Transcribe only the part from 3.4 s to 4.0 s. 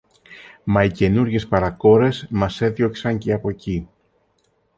κει